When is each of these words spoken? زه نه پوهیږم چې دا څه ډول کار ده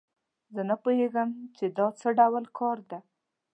زه 0.53 0.61
نه 0.69 0.75
پوهیږم 0.81 1.29
چې 1.57 1.65
دا 1.77 1.87
څه 1.99 2.07
ډول 2.19 2.45
کار 2.57 2.77
ده 2.89 2.99